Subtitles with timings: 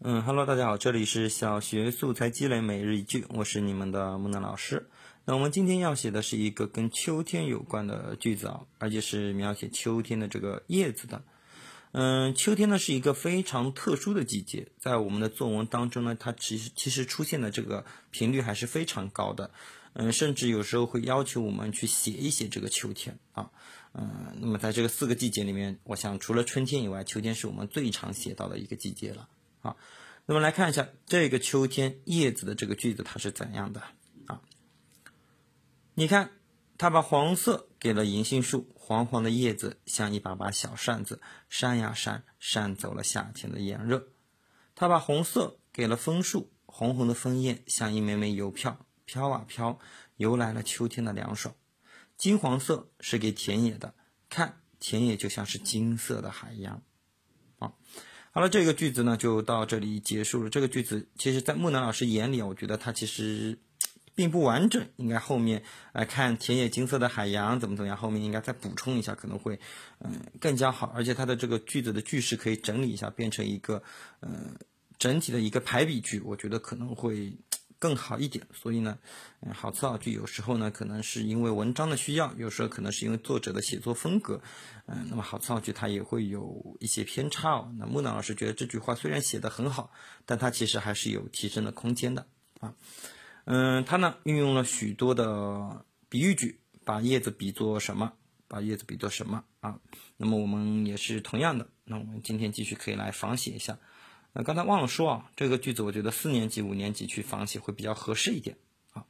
[0.00, 4.88] 嗯哈喽，大家好，这里是小学素材积累每日一句，我是你们的木讷老师。
[5.24, 11.24] 那我们今天要写的是一个跟秋天有关的句子啊，而且是描写秋天的这个叶子的。
[11.90, 19.50] 嗯，秋天呢是一个非常特殊的季节，在我们的作文当中呢，它其实其实出现的这个频率还是非常高的。
[19.94, 23.50] 嗯，甚至有时候会要求我们去写一写这个秋天啊。
[23.94, 29.28] 嗯，那么在这个四个季节里面，我想除了春天以外，秋天是我们最常写到的一个季节了。
[29.60, 29.76] 啊，
[30.26, 33.82] 那么来看一下这个秋天叶子的这个句子，它是怎样的
[34.26, 34.40] 啊？
[35.94, 36.32] 你看，
[36.76, 44.08] 他把黄色给了银杏树，黄黄的叶子像一把把小扇子，扇呀扇，扇走了夏天的炎热。
[44.74, 49.80] 他把红色给了枫树，红红的枫叶像一枚枚邮票，飘啊飘，
[50.18, 51.54] 邮来了秋天的凉爽。
[52.16, 53.94] 金黄色是给田野的，
[54.28, 56.82] 看田野就像是金色的海洋，
[57.58, 57.72] 啊。
[58.38, 60.48] 好了，这个句子呢就到这里结束了。
[60.48, 63.58] 这个句子其实，在木南老师眼里，我觉得它其实
[64.14, 69.58] 并不完整，应该后面来看田野金色的海洋怎么怎么样，后面应该再补充一下，可能会
[69.98, 70.92] 嗯更加好。
[70.94, 73.82] 而且它的这个句子的句式可以整理一下，变成一个
[74.20, 74.54] 嗯
[75.00, 77.32] 整体的一个排比句，我觉得可能会。
[77.78, 78.98] 更好一点，所以呢，
[79.40, 84.40] 嗯，好词好句有时候呢，可能是因为文章的需要，有时候可能是因为作者的写作风格，
[84.86, 87.72] 嗯，那么好词好句它也会有一些偏差哦。
[87.78, 89.92] 那木兰老师觉得这句话虽然写得很好，
[90.26, 92.26] 但它其实还是有提升的空间的
[92.60, 92.74] 啊。
[93.44, 98.12] 嗯，它呢运用了许多的比喻句，把叶子比作什么？
[98.48, 99.78] 把叶子比作什么啊？
[100.16, 103.78] 那么我们也是同样的，那我们今天继续可以来仿写一下。
[104.32, 108.56] 那刚才忘了说啊，这个句子我觉得四年级、五年级去仿写会比较合适一点
[108.92, 109.04] 啊。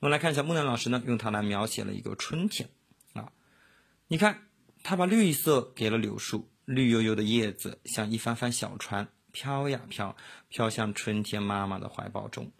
[0.00, 2.68] 我们来看一下木兰老师呢，用它来描写了一个春天
[3.14, 3.32] 啊。
[4.08, 4.48] 你看，
[4.82, 10.16] 他把绿色给了柳树，绿油油的叶子像一帆帆小船，飘呀飘，
[10.48, 12.52] 飘向春天妈妈的怀抱中。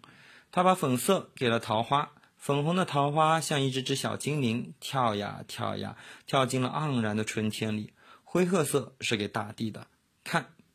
[0.51, 5.95] 他把粉色给了桃花，粉红的桃花像一只只小精灵，跳呀跳呀，
[6.25, 7.93] 跳进了盎然的春天里。
[8.23, 9.87] 灰褐色是给大地的，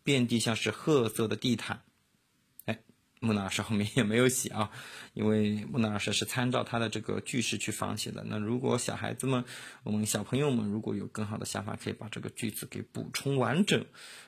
[0.05, 1.83] 遍地像是褐色的地毯，
[2.65, 2.81] 哎，
[3.21, 4.71] 木老师后面也没有写啊，
[5.15, 8.25] 因为木老师是参照他的这个句式去仿写的。
[8.25, 9.45] 那如果小孩子们，
[9.85, 13.87] 我们小朋友们如果有更好的想法，可以把这个句子给补充完整。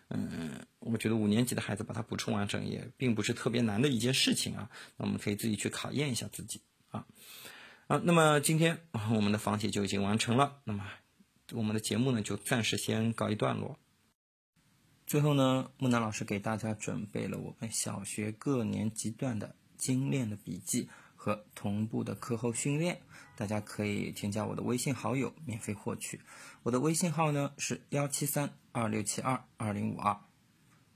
[0.09, 4.71] 嗯，我觉得五年级的孩子把它补充完整也并不是特别难的一件事情啊。
[4.97, 7.07] 那我们可以自己去考验一下自己啊。
[7.87, 8.79] 啊，那么今天
[9.11, 10.87] 我们的仿写就已经完成了，那么
[11.53, 13.79] 我们的节目呢就暂时先告一段落。
[15.07, 23.03] 最后呢，木南老师给大家准备了我们小学各年级段的精炼的笔记和同步的课后训练，
[23.37, 26.21] 大家可以添加我的微信好友免费获取。
[26.63, 30.19] 我的微信号呢是幺七三二六七二二零五二，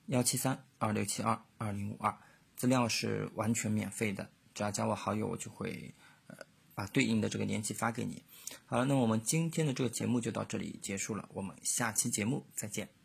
[0.07, 2.17] 幺七三二六七二二零五二，
[2.57, 5.95] 资料是完全免费的，只要加我好友，我就会
[6.29, 6.37] 呃
[6.75, 8.23] 把对应的这个年级发给你。
[8.65, 12.98] 好了，那我们今天的这个节目就到这里结束了，我们下期节目再见。